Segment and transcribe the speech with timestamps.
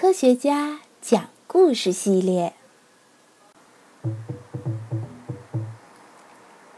[0.00, 2.54] 科学家讲故事系列：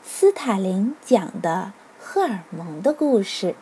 [0.03, 3.55] 斯塔林讲的荷尔蒙的故事。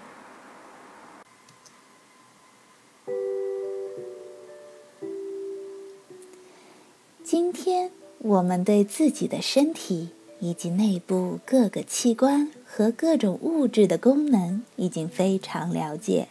[7.25, 16.29] 今天我们对自己的身体以及内部各个器官和各种物质的功能已经非常了解。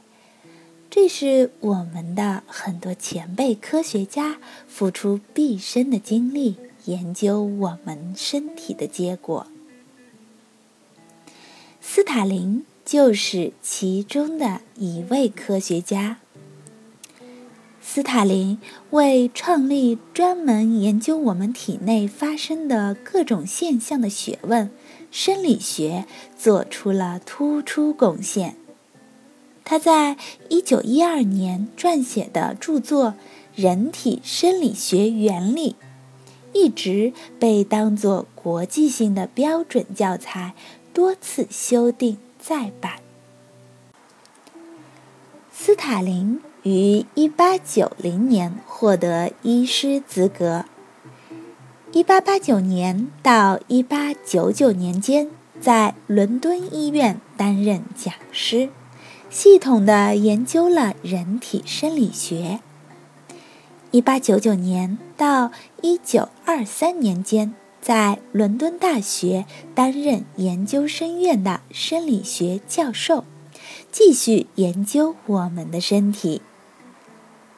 [0.90, 4.38] 这是我们的很多前辈科学家
[4.68, 6.56] 付出毕生的精力
[6.86, 9.48] 研究我们身体的结果。
[11.82, 16.18] 斯塔林就是其中的一位科学家。
[17.82, 18.60] 斯塔林
[18.92, 24.70] 为创立专门研究我们体内发生的各种现象的学问——
[25.12, 26.06] 生理学，
[26.38, 28.56] 做出了突出贡献。
[29.70, 30.16] 他在
[30.48, 33.08] 一九一二年撰写的著作
[33.54, 35.76] 《人体生理学原理》
[36.58, 40.54] 一直被当作国际性的标准教材，
[40.94, 42.94] 多次修订再版。
[45.52, 50.64] 斯塔林于一八九零年获得医师资格。
[51.92, 58.70] 一八八九年到一八九九年间，在伦敦医院担任讲师。
[59.30, 62.62] 系统的研究了人体生理学。
[63.92, 73.26] 一八九九年到一九二三年间，在伦敦大学担任研究生院的生理学教授，
[73.92, 76.42] 继续研究我们的身体。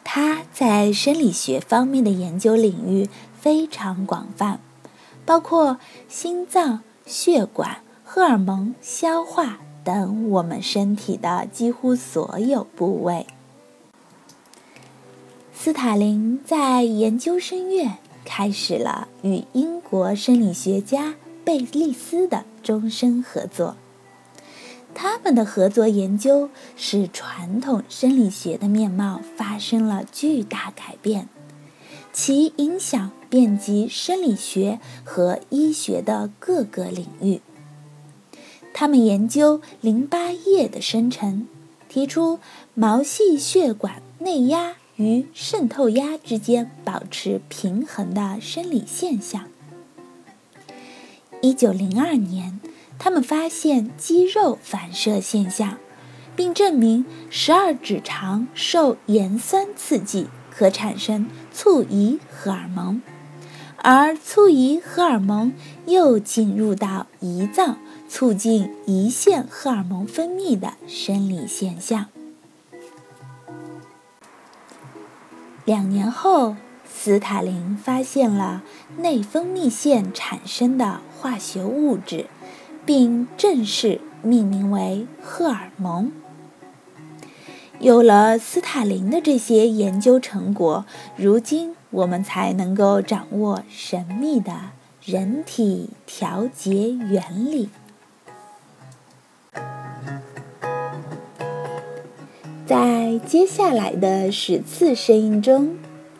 [0.03, 3.08] 他在生理学方面的研究领域
[3.40, 4.59] 非常广泛，
[5.23, 9.59] 包括心脏、血管、荷尔蒙、消化。
[9.89, 13.25] 等我们身体的几乎所有部位。
[15.51, 23.78] 斯塔林在研究生院开始了与英国生理学家贝利斯的终身合作。
[24.94, 31.28] 他们的合作研究使传统生理学的面貌发生了巨大改变，
[32.13, 37.41] 其影响遍及生理学和医学的各个领域。
[38.79, 41.45] 他们研究淋巴液的生成，
[41.90, 42.40] 提出
[42.73, 49.50] 毛细血管内压与渗透压之间保持平衡的生理现象。
[51.41, 52.62] 一九零二年，
[52.97, 55.78] 他们发现肌肉反射现象，
[56.38, 63.01] 并证明十二指肠受盐酸刺激可产生促胰荷尔蒙，
[63.75, 65.51] 而促胰荷尔蒙
[65.85, 67.78] 又进入到胰脏。
[68.09, 72.08] 促进胰腺荷尔蒙分泌的生理现象。
[75.64, 76.56] 两年后，
[76.92, 78.64] 斯塔林发现了
[78.97, 82.25] 内分泌腺产生的化学物质，
[82.86, 86.12] 并正式命名为荷尔蒙。
[87.80, 94.72] 有了斯塔林的这些研究成果，如今我们才能够掌握神秘的
[95.06, 97.70] 人体调节原理。
[103.09, 105.78] 在接下来的十次声音中，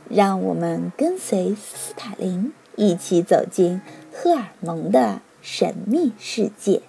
[0.10, 3.80] 让我们跟随斯塔林一起走进
[4.12, 6.82] 荷尔蒙的神秘世界。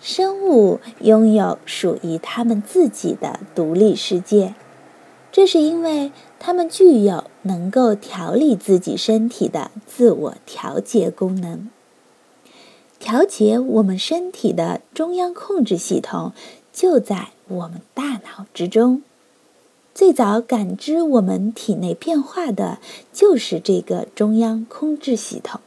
[0.00, 4.54] 生物拥有属于他们自己的独立世界，
[5.32, 11.68] 这是因为它们具有能够调理自己身体的自我调节功能。
[13.00, 16.32] 调节我们身体的中央控制系统。
[16.72, 19.02] 就在我们大脑之中，
[19.94, 22.78] 最早感知我们体内变化的
[23.12, 25.60] 就是这个中央控制系统。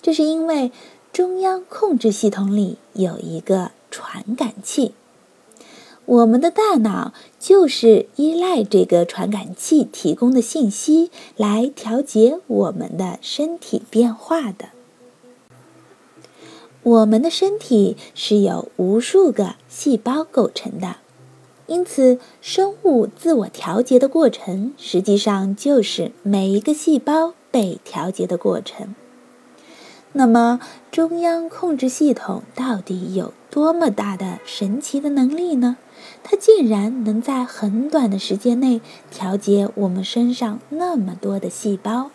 [0.00, 0.70] 这是因为
[1.12, 4.94] 中央控制系统里有一个传感器，
[6.06, 14.70] 我们的大脑就是依赖这个传感器提供的信息来调节我们的身体变化的。
[16.82, 20.96] 我们的身体是由无数个细胞构成的，
[21.66, 28.94] 因此生物自我调节的过程实际上就是每一个细胞被调节的过程。
[30.12, 30.58] 那么，
[30.90, 35.76] 中央控制系统到底有多么大的神奇的能力呢？
[36.24, 38.80] 它竟然能在很短的时间内
[39.10, 42.10] 调节我们身上那么多的细胞。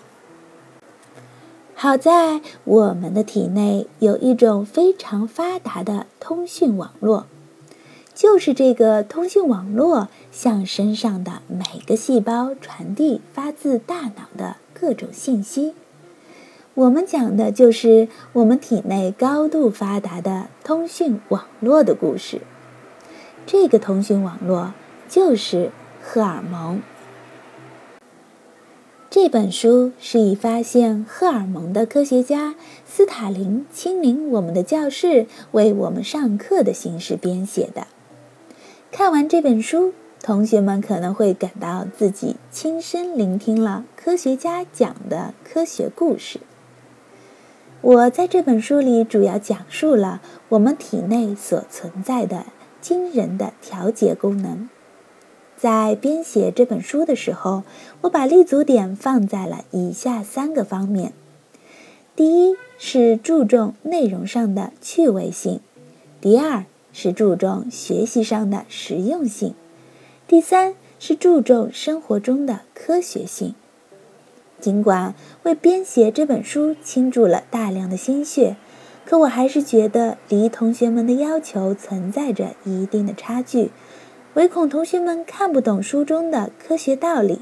[1.86, 7.28] 好在我们的体内有一种非常发达的通讯网络，
[8.16, 15.76] 就是这个通讯网络向身上的每个细胞传递发自大脑的各种信息。
[16.74, 22.42] 我们讲的就是我们体内高度发达的通讯网络的故事。
[23.46, 24.74] 这个通讯网络
[25.08, 25.70] 就是
[26.02, 26.82] 荷尔蒙。
[29.16, 32.54] 这本书是以发现荷尔蒙的科学家
[32.86, 37.88] 斯塔林亲临我们的教室为我们上课的形式编写的。
[38.92, 46.42] 看完这本书，同学们可能会感到自己亲身聆听了科学家讲的科学故事。
[47.80, 52.48] 我在这本书里主要讲述了我们体内所存在的
[52.82, 54.68] 惊人的调节功能。
[55.66, 57.64] 在编写这本书的时候，
[58.02, 61.12] 我把立足点放在了以下三个方面：
[62.16, 65.58] 第一是注重内容上的趣味性；
[66.22, 66.66] 第二。
[66.94, 69.54] 是注重学习上的实用性，
[70.30, 73.54] 第三是注重生活中的科学性。
[74.62, 75.14] 尽管
[75.44, 78.56] 为编写这本书倾注了大量的心血，
[79.04, 83.72] 可我还是觉得离同学们的要求存在着一定的差距，
[84.36, 87.40] 唯恐同学们看不懂书中的科学道理。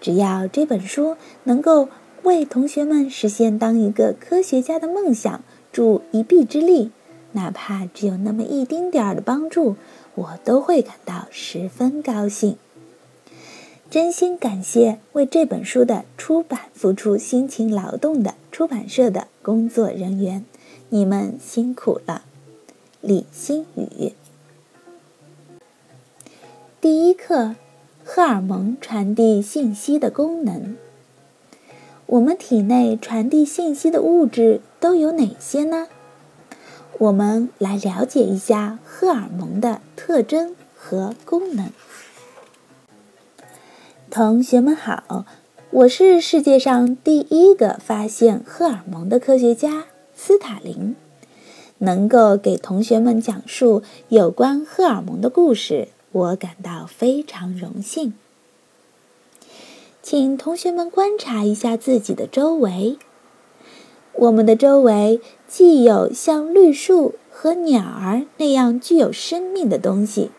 [0.00, 1.88] 只要这本书能够
[2.22, 5.42] 为同学们实现当一个科学家的梦想
[5.72, 6.92] 助一臂之力。
[7.32, 9.76] 哪怕只有那么一丁点儿的帮助，
[10.14, 12.56] 我都会感到十分高兴。
[13.90, 20.44] 真心感谢为这本书的出版付出辛勤劳动的出版社的工作人员，
[20.88, 22.22] 你们辛苦了。
[23.00, 24.12] 李新宇。
[26.88, 27.56] 第一课：
[28.04, 30.76] 荷尔蒙传递信息的功能。
[32.06, 35.88] 我们体内传递信息的物质都有哪些呢？
[36.98, 41.72] 我们来了解一下荷尔蒙的特征和功能。
[44.08, 45.26] 同学们好，
[45.70, 50.94] 我是世界上第一个发现荷尔蒙的科学家斯塔林。
[51.78, 58.14] 能够给同学们讲述有关荷尔蒙的故事，我感到非常荣幸。
[60.02, 62.96] 请同学们观察一下自己的周围。
[64.14, 70.30] 我们的周围既有像绿树和鸟儿那样具有生命的东西，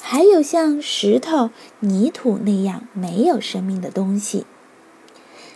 [0.00, 1.50] 还有像石头、
[1.80, 4.46] 泥土那样没有生命的东西。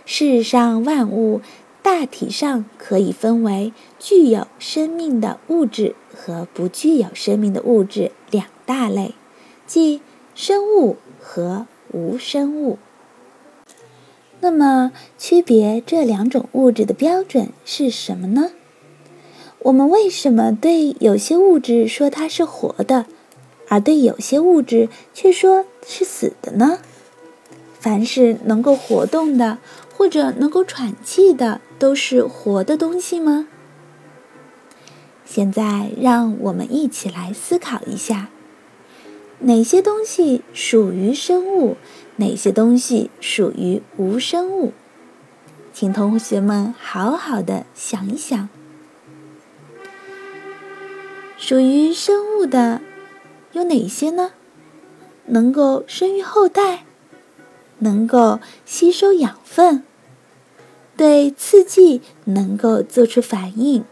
[0.04, 1.40] 世上万物
[1.82, 9.14] 大体上可以分为具有生命的物质和不具有生命的物质两大类，
[9.66, 10.00] 即
[10.34, 12.78] 生物和无生物。
[14.40, 18.50] 那么，区别这两种物质的标准是什么呢？
[19.60, 23.06] 我们为什么对有些物质说它是活的，
[23.68, 26.80] 而对有些物质却说是死的呢？
[27.80, 29.58] 凡是能够活动的
[29.96, 33.48] 或者能够喘气的，都是活的东西吗？
[35.24, 38.28] 现在，让我们一起来思考一下。
[39.44, 41.76] 哪些东西属于生物？
[42.16, 44.72] 哪些东西属于无生物？
[45.70, 48.48] 请同学们好好的想一想。
[51.36, 52.80] 属于生物的
[53.52, 54.30] 有哪些呢？
[55.26, 56.86] 能够生育后代，
[57.80, 59.82] 能够吸收养分，
[60.96, 63.84] 对刺激能够做出反应，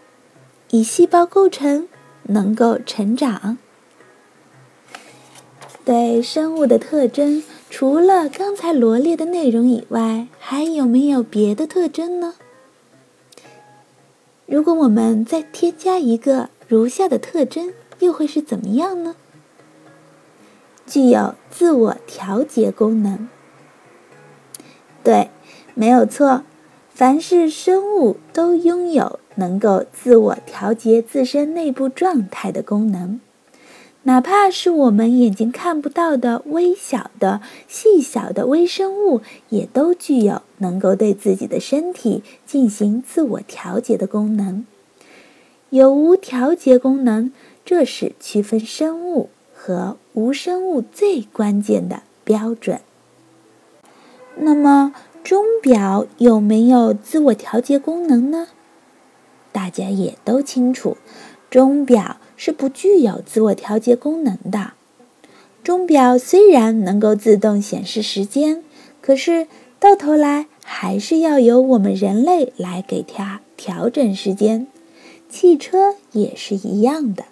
[0.70, 1.88] 以细胞构成，
[2.22, 3.58] 能够成长。
[5.84, 12.34] 对生物的特征，除了刚才罗列的内容以外，还有没有别的特征呢？
[14.46, 19.16] 如果我们再添加一个如下的特征，又会是怎么样呢？
[20.86, 23.28] 具有自我调节功能。
[25.02, 25.30] 对，
[25.74, 26.44] 没有错，
[26.90, 33.20] 凡是生物都拥有能够自我调节自身内部状态的功能。
[34.04, 44.66] 哪怕是我们眼睛看不到的微小的、细小的微生物，也都具有能够对自己的身体进行自我调节的功能。
[45.70, 47.30] 有无调节功能，
[47.64, 52.80] 这是区分生物和无生物最关键的标准。
[54.36, 54.92] 那么，
[55.22, 58.48] 钟表有没有自我调节功能呢？
[59.52, 60.96] 大家也都清楚，
[61.48, 62.16] 钟表。
[62.44, 64.72] 是不具有自我调节功能的。
[65.62, 68.64] 钟表虽然能够自动显示时间，
[69.00, 69.46] 可是
[69.78, 74.66] 到头来还是要由我们人类来给它调整时间。
[75.30, 77.26] 汽车也是一样的。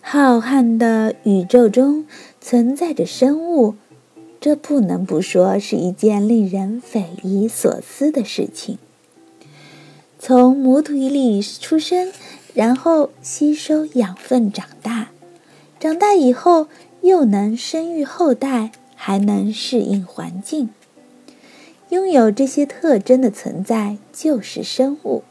[0.00, 2.06] 浩瀚的宇宙中
[2.40, 3.74] 存在着生物，
[4.40, 8.78] 这不能不说是一件令人匪夷所思的事情。
[10.18, 12.10] 从母体里出生，
[12.56, 15.10] 然后吸收养分长大，
[15.78, 16.68] 长大以后
[17.02, 20.70] 又能生育后代，还能适应环境。
[21.90, 25.22] 拥有这些特征的存在就是生物。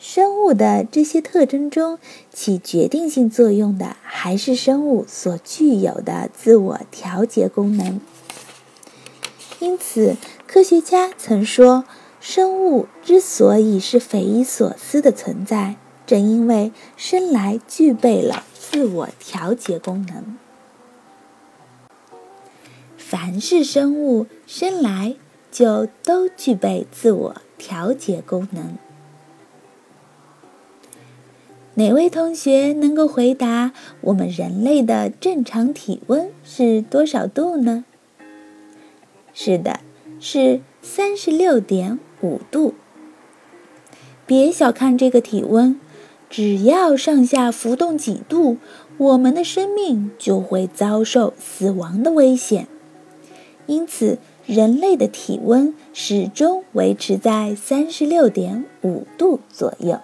[0.00, 2.00] 生物的这些特征中，
[2.32, 8.00] 起决定性作用的还是生物所具有的自我调节功能。
[9.60, 10.16] 因此，
[10.48, 11.84] 科学家曾说，
[12.20, 20.36] 生物之所以是匪夷所思的存在，正因为生来具备了自我调节功能。
[22.96, 25.16] 凡是生物生来
[25.50, 28.76] 就都具备自我调节功能。
[31.76, 37.84] 哪位同学能够回答我们人类的正常体温是多少度呢？
[39.32, 39.80] 是的，
[40.20, 42.74] 是三十六点五度。
[44.26, 45.78] 别小看这个体温，
[46.36, 48.56] 只要上下浮动几度，
[48.98, 52.66] 我们的生命就会遭受死亡的危险。
[53.66, 60.00] 因此，人类的体温始终维持在三十六点五度左右。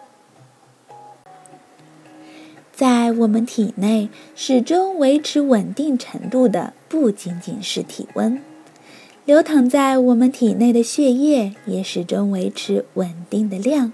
[2.73, 8.41] 在我们体内始终维持稳定程度的，不仅仅是体温，
[9.25, 13.93] 流淌在我们体内的血液也始终维持稳定的量，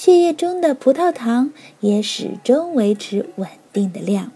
[0.00, 4.30] 血液中的葡萄糖也始终维持稳定的量。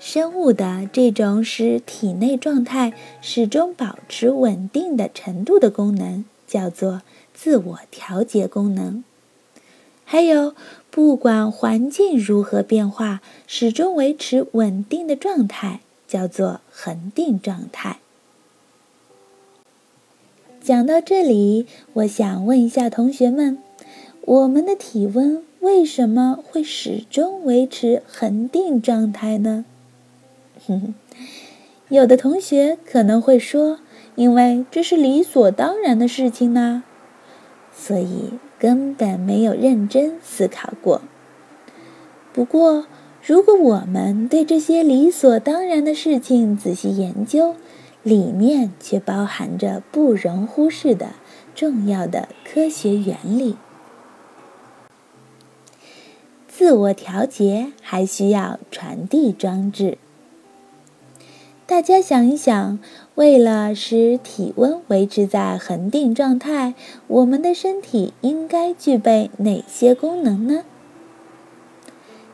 [0.00, 7.02] 生物的这种使体内状态始终保持稳定的程度的功能，叫做
[7.34, 9.04] 自我调节功能。
[10.06, 10.54] 还有，
[10.90, 17.98] 不管环境如何变化，始终维持稳定的状态，叫做恒定状态。
[20.62, 23.58] 讲到这里，我想问一下同学们：
[24.28, 29.64] 我们的体温为什么会始终维持恒定状态呢？
[30.66, 30.94] 哼哼，
[31.88, 33.78] 有的同学可能会说
[34.16, 36.82] ：“因为这是理所当然的事情呢。”
[37.74, 38.32] 所以。
[38.60, 41.00] 根本没有认真思考过。
[42.32, 42.86] 不过，
[43.24, 47.54] 如果我们对这些理所当然的事情仔细研究，
[48.02, 51.10] 里面却包含着不容忽视的
[51.54, 53.54] 重要的科学原理。
[56.58, 59.96] 自我调节还需要传递装置。
[61.68, 62.80] 大家想一想，
[63.14, 66.74] 为了使体温维持在恒定状态，
[67.06, 70.64] 我们的身体应该具备哪些功能呢？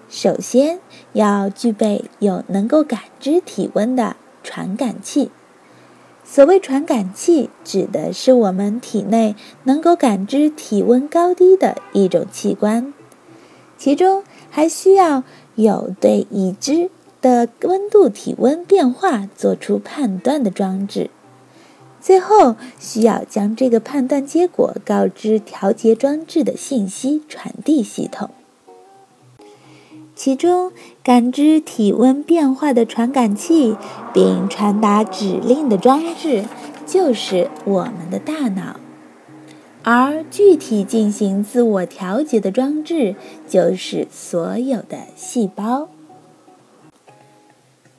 [0.09, 0.81] 首先
[1.13, 5.31] 要具备有能够感知体温的传感器。
[6.25, 12.95] 所谓传感器，指的是我们体内能够感知体温高低的一种器官，
[13.77, 15.23] 其中还需要
[15.55, 16.91] 有对已知。
[17.25, 21.09] 的温度、体温变化做出判断的装置，
[21.99, 28.29] 最后需要将这个判断结果告知调节装置的信息传递系统。
[30.15, 30.71] 其中，
[31.03, 33.75] 感知体温变化的传感器
[34.13, 36.45] 并传达指令的装置
[36.85, 38.77] 就是我们的大脑，
[39.85, 43.15] 而具体进行自我调节的装置
[43.47, 45.91] 就是所有的细胞。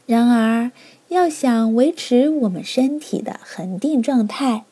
[0.08, 0.72] 然而，
[1.10, 4.66] 要想维持我们身体的恒定状态，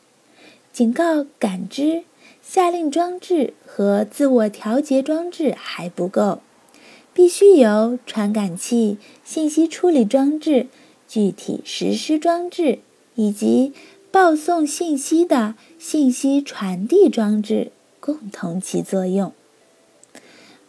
[0.72, 2.02] 警告感知、
[2.42, 6.40] 下令装置和自我调节装置还不够，
[7.12, 10.66] 必须有传感器、信息处理装置、
[11.08, 12.80] 具体实施装置
[13.14, 13.72] 以及
[14.14, 19.32] 报送信息的信息传递装置共同起作用。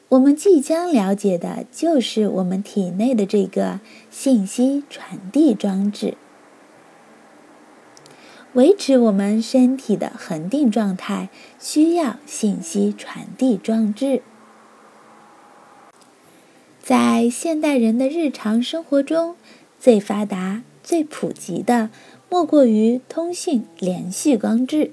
[0.10, 6.18] 我们即将了解的就是我们体内的这个信息传递装置，
[8.54, 14.24] 维持我们身体的恒定状态需要信息传递装置。
[16.82, 19.36] 在现代人的日常生活中，
[19.80, 21.92] 最发达、最普及的
[22.36, 24.92] 莫过于通讯联系装置，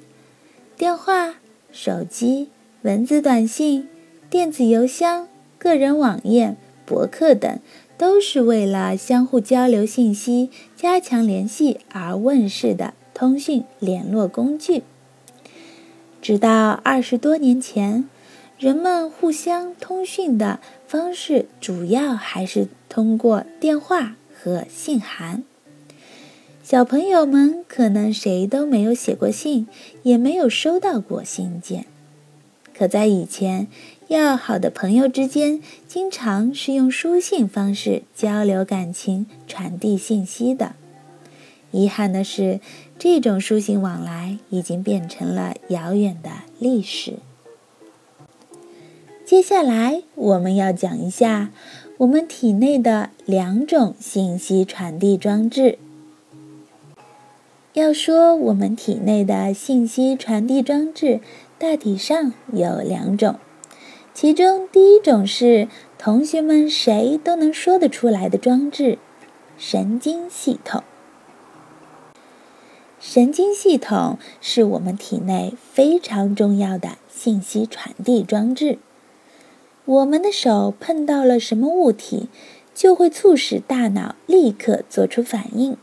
[0.76, 1.40] 电话、
[1.72, 2.50] 手机、
[2.82, 3.88] 文字短信。
[4.30, 5.26] 电子邮箱、
[5.58, 6.54] 个人网页、
[6.86, 7.58] 博客等，
[7.98, 14.84] 都是为了相互交流信息、加强联系而问世的通讯联络工具。
[16.22, 18.08] 直到二十多年前，
[18.56, 25.42] 人们互相通讯的方式主要还是通过电话和信函。
[26.62, 29.66] 小朋友们可能谁都没有写过信，
[30.04, 31.86] 也没有收到过信件。
[32.72, 33.66] 可在以前，
[34.06, 40.74] 要好的朋友之间经常是用书信方式交流感情、传递信息的。
[41.72, 42.60] 遗憾的是，
[42.96, 47.14] 这种书信往来已经变成了遥远的历史。
[49.26, 51.50] 接下来，我们要讲一下
[51.98, 55.78] 我们体内的两种信息传递装置。
[57.74, 61.20] 要说我们体内的信息传递装置，
[61.58, 63.36] 大体上有两种，
[64.12, 68.98] 其中第一种是同学们谁都能说得出来的装置——
[69.56, 70.82] 神经系统。
[73.00, 78.78] 神经系统是我们体内非常重要的信息传递装置。
[79.86, 82.28] 我们的手碰到了什么物体，
[82.74, 85.78] 就会促使大脑立刻做出反应。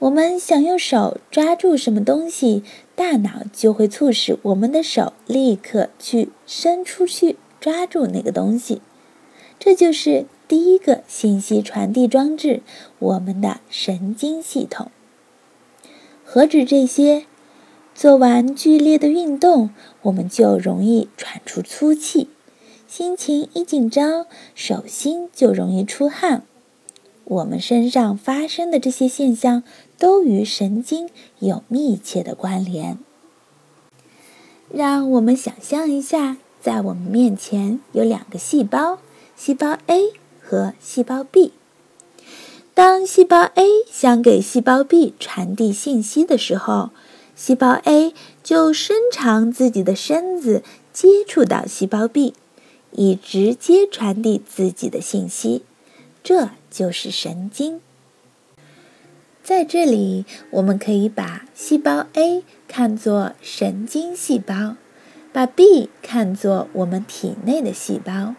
[0.00, 2.62] 我们想用手抓住什么东西，
[2.94, 8.80] 大脑就会促使我们的手立刻去伸出去抓住那个东西。
[9.58, 12.62] 这就是第一个信息传递装置——
[13.00, 14.92] 我们的神经系统。
[16.24, 17.24] 何止这些，
[17.92, 19.70] 做完剧烈的运动，
[20.02, 22.28] 我们就容易喘出粗气。
[22.86, 26.44] 心情一紧张，手心就容易出汗。
[27.24, 29.62] 我们身上发生的这些现象，
[29.98, 32.98] 都与神经有密切的关联。
[34.72, 38.98] 让我们想象一下，在我们面前有两个细胞，
[39.36, 40.12] 细胞 A
[40.42, 41.52] 和细胞 B。
[42.74, 46.90] 当细胞 A 想给细胞 B 传递信息的时候，
[47.34, 50.62] 细胞 A 就伸长自己的身子，
[50.92, 52.34] 接触到细胞 B。
[52.92, 55.62] 以直接传递自己的信息，
[56.24, 57.82] 这就是神经。
[59.48, 64.76] 在这里，我们可以把细胞 A 看作神经细胞，
[65.32, 68.34] 把 B 看作我们体内的细胞。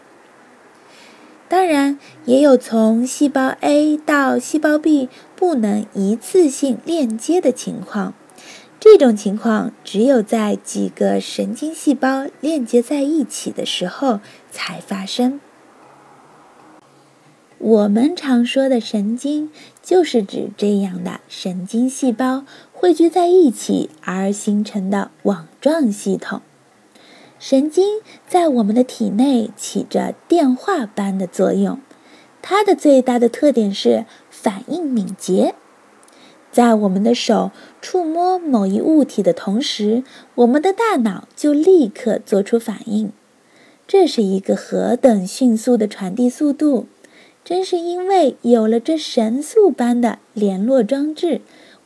[1.47, 8.13] 当然，也有从细胞 A 到细胞 B 不能一次性链接的情况。
[8.79, 14.19] 这种情况只有在几个神经细胞链接在一起的时候
[14.51, 15.39] 才发生。
[17.59, 19.51] 我们常说的神经，
[19.83, 26.41] 就是指这样的神经细胞汇聚在一起而形成的网状系统。
[27.37, 31.81] 神经在我们的体内起着电话般的作用，
[32.41, 35.53] 它的最大的特点是反应敏捷。
[36.53, 40.03] 在我们的手触摸某一物体的同时，
[40.35, 43.11] 我们的大脑就立刻做出反应。
[43.85, 46.87] 这是一个何等迅速的传递速度！
[47.49, 51.41] 正是因为有了这神速般的联络装置，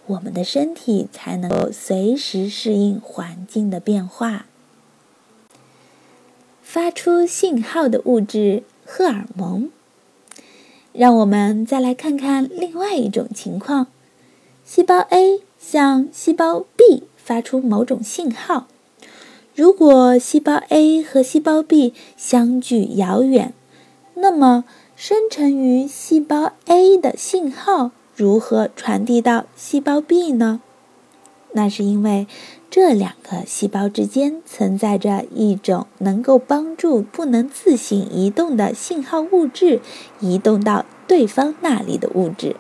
[0.08, 4.46] 我们的身体才能够随时适应环境的变化。
[6.62, 9.70] 发出信号的物质——荷尔蒙。
[10.92, 13.88] 让我们再来看看另外一种情况。
[14.66, 18.68] 细胞 A 向细胞 B 发出某种信号。
[19.56, 23.54] 如果细胞 A 和细胞 B 相距遥远，
[24.16, 24.66] 那么
[25.06, 30.62] 生成于细胞 A 的信号如何传递到细胞 B 呢？
[31.52, 32.26] 那是因为
[32.70, 39.82] 这两个细胞之间存在着一种能够帮助不能自行移动的信号物质
[40.22, 42.56] 移动到对方那里的物质。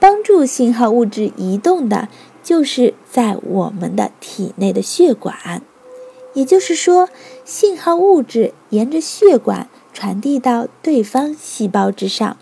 [0.00, 2.08] 帮助信号物质移动的，
[2.42, 5.60] 就是在我们的体内的血管。
[6.32, 7.10] 也就是说，
[7.44, 12.36] 信号物质沿着血管传递到对方细胞之上。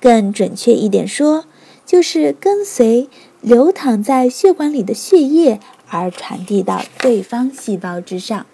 [0.00, 1.46] 更准确一点说，
[1.84, 3.08] 就是跟随
[3.40, 8.46] 流淌在血管里的血液而传递到对方细胞之上。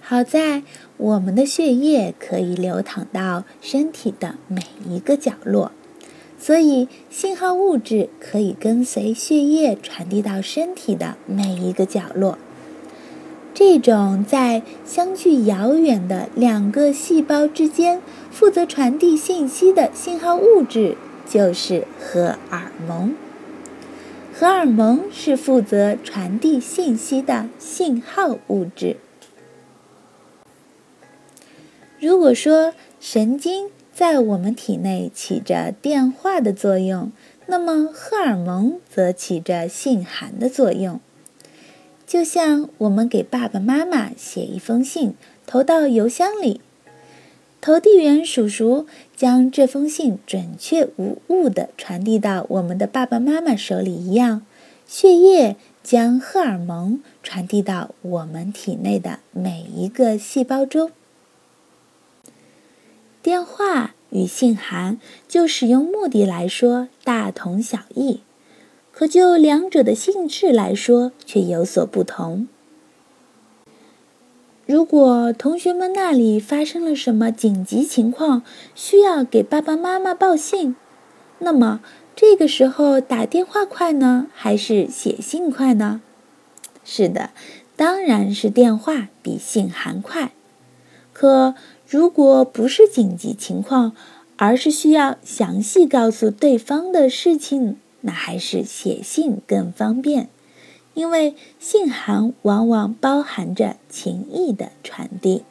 [0.00, 0.62] 好在
[0.98, 5.72] 我们的血液可以流淌到身体的每一个角落。
[6.38, 12.38] 所以，信号物质可以跟随血液传递到身体的每一个角落。
[13.54, 20.96] 这种在相距遥远的两个细胞之间负责传递信息的信号物质，
[21.28, 23.14] 就是荷尔蒙。
[24.34, 28.96] 荷尔蒙是负责传递信息的信号物质。
[32.00, 37.12] 如果说神经，在我们体内起着电话的作用，
[37.46, 40.98] 那么荷尔蒙则起着信函的作用。
[42.06, 45.14] 就像我们给爸爸妈妈写一封信，
[45.46, 46.60] 投到邮箱里，
[47.60, 48.86] 投递员叔叔
[49.16, 54.44] 将这封信准确无误地传递到我们的爸爸妈妈手里一样，
[54.86, 60.90] 血液将荷尔蒙传递到我们体内的每一个细胞中。
[63.22, 68.20] 电话与信函就使用目的来说大同小异。
[69.02, 72.46] 可就两者的性质来说，却有所不同。
[74.64, 78.44] 如果同学们那里发生了什么紧急情况，
[78.76, 80.76] 需要给爸爸妈妈报信，
[81.40, 81.80] 那么
[82.14, 86.00] 这个时候打电话快呢，还是写信快呢？
[86.84, 87.30] 是的，
[87.74, 90.30] 当然是电话比信函快。
[91.12, 91.56] 可
[91.88, 93.96] 如果不是紧急情况，
[94.36, 97.78] 而是需要详细告诉对方的事情。
[98.02, 100.28] 那还是写信更方便，
[100.94, 105.42] 因为信函往往包含着情意的传递。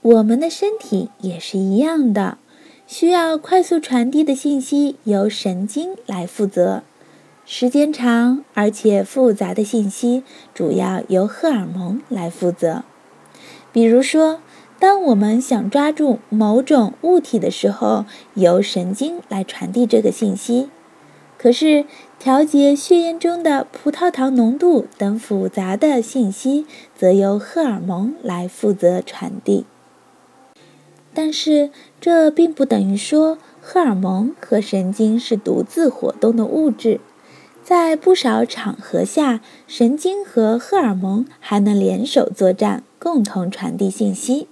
[0.00, 2.38] 我们的身体也是一样的，
[2.86, 6.82] 需要快速传递的信息由神经来负责。
[7.44, 12.82] 时间长而且复杂的信息，主要由荷尔蒙来负责。
[13.72, 14.40] 比如说。
[14.82, 20.70] 当我们想抓住某种物体的时候，由神经来传递这个信息；
[21.38, 21.84] 可是
[22.18, 26.66] 调节血液中的葡萄糖浓度等复杂的信息，
[26.96, 29.66] 则由荷尔蒙来负责传递。
[31.14, 36.98] 但是，这并不等于说荷尔蒙和神经是独自活动的物质。
[37.62, 44.48] 在不少场合下，神经和荷尔蒙还能联手作战，共同传递信息。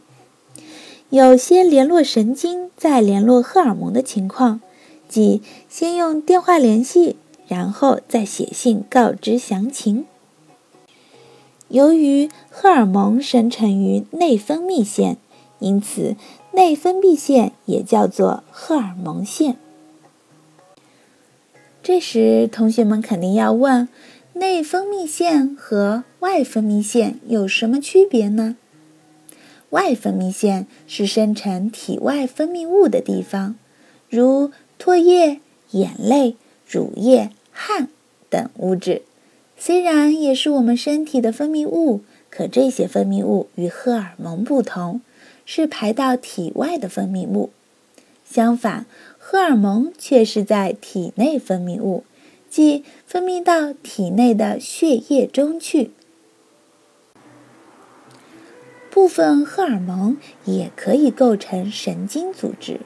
[1.11, 4.61] 有些联络神经再联络荷尔蒙的情况，
[5.09, 7.17] 即先用电话联系，
[7.49, 10.07] 然后再写信告知详情。
[11.67, 15.17] 由于荷尔蒙生成于内分泌腺，
[15.59, 16.15] 因此
[16.53, 19.57] 内分泌腺也叫做荷尔蒙腺。
[21.83, 23.89] 这时，同学们肯定要问：
[24.35, 28.57] 内分泌腺和外分泌腺有什么区别呢？
[29.71, 33.57] 外分泌腺是生成体外分泌物的地方，
[34.09, 36.37] 如唾液、眼泪、
[36.69, 37.89] 乳液、汗
[38.29, 39.03] 等物质。
[39.57, 45.01] 虽然也是我们身体的分泌物，可这些分泌物与荷尔蒙不同，
[45.45, 47.51] 是排到体外的分泌物。
[48.25, 48.87] 相反，
[49.19, 52.05] 荷尔蒙却是在体内分泌物，
[52.49, 55.91] 即分泌到体内的血液中去。
[58.91, 62.81] 部分荷尔蒙也可以构成神经组织。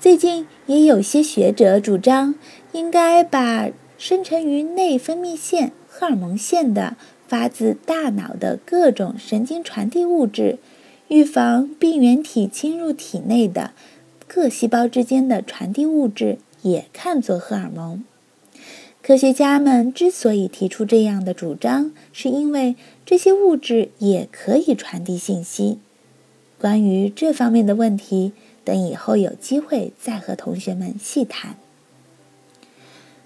[0.00, 2.34] 最近也有些学者主张，
[2.72, 6.96] 应该把生成于内分泌腺、荷尔蒙腺的、
[7.28, 10.58] 发自大脑的各种神经传递物质，
[11.06, 13.70] 预防病原体侵入体内的
[14.26, 18.02] 各细胞之间的传递物质，也看作荷尔蒙。
[19.02, 25.80] 科学家们之所以提出这样的主张，是因为这些物质也可以传递信息。
[26.56, 31.56] 关于这方面的问题，等以后有机会再和同学们细谈。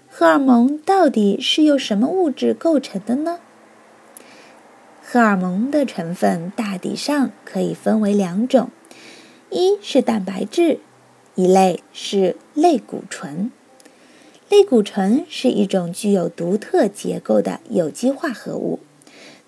[0.09, 3.39] 荷尔蒙到底是由什么物质构成的呢？
[5.03, 8.71] 荷尔蒙的成分大体上可以分为两种：
[9.51, 10.79] 一是蛋白质，
[11.35, 13.51] 一类是类固醇。
[14.49, 18.79] 类固醇是一种具有独特结构的有机化合物，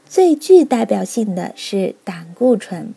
[0.07, 2.93] 最具代表性的是胆固醇。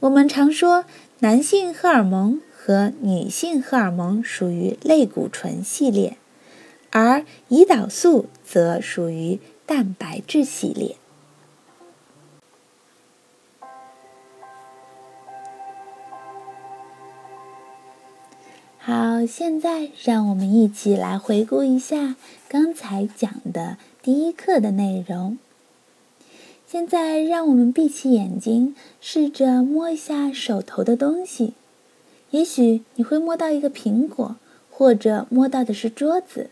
[0.00, 0.84] 我们常说
[1.20, 6.16] 男性荷尔蒙和女性荷尔蒙属于类固醇系列，
[6.90, 10.96] 而胰岛素则属于蛋白质系列。
[19.26, 22.16] 现在让我们一起来回顾一下
[22.48, 25.38] 刚才讲的第一课的内容。
[26.66, 31.54] 现在让我们闭起眼睛，试着摸一下手头的东西。
[32.30, 34.36] 也许你会摸到一个苹果，
[34.70, 36.50] 或者摸到的是桌子。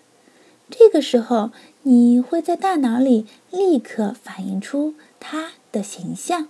[0.69, 1.53] 这个时候，
[1.83, 6.49] 你会在大脑里立刻反映出它的形象。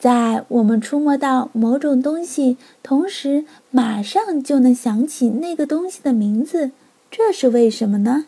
[0.00, 6.70] 在我们触摸到某种东西，同时马上就能想起那个东西的名字，
[7.10, 8.24] 这是为什么呢？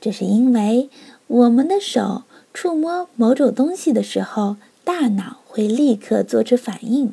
[0.00, 0.88] 这是因为
[1.26, 2.22] 我们的手
[2.54, 7.12] 触摸某种东西的时候，大脑会立刻做出反应，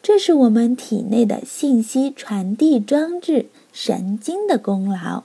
[0.00, 5.24] 这是我们体内的信息传递装置——神经的功劳。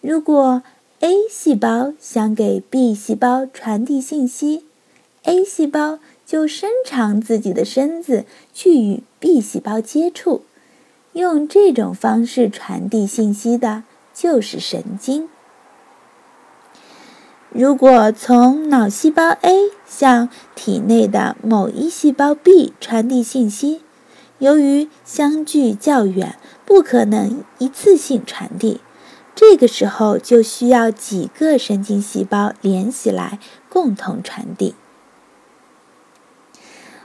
[0.00, 0.62] 如果
[1.00, 4.64] A 细胞想给 B 细胞传递信息
[5.24, 10.42] ，A 细胞就伸长自己的身子去与 B 细胞接触，
[11.12, 13.84] 用这种方式传递信息的
[14.14, 15.28] 就是神经。
[17.50, 23.82] 如果从脑细胞 A 向体内的某一细胞 B 传递信息，
[24.38, 28.80] 由于相距较远，不可能一次性传递。
[29.36, 34.74] 这个时候就需要几个神经细胞连起来，共同传递。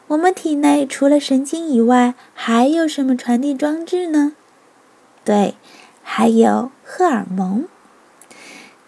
[0.09, 4.33] 我们体内除了神经以外，还有什么传递装置呢？
[5.23, 5.53] 对，
[6.01, 7.67] 还有荷尔蒙。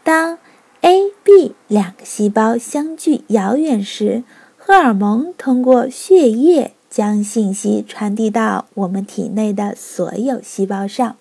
[0.03, 0.39] 当
[0.81, 4.23] A、B 两个细胞相距遥远时，
[4.57, 11.17] 荷尔蒙通过血液将信息传递到我们体内的所有细胞上。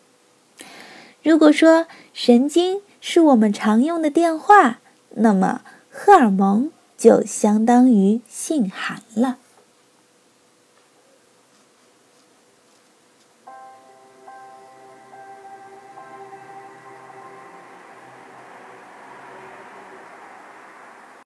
[1.23, 4.79] 如果说神经是我们常用的电话，
[5.11, 5.61] 那么
[5.91, 9.37] 荷尔蒙就相当于信函了。